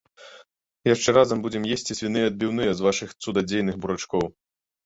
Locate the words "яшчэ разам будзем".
0.93-1.67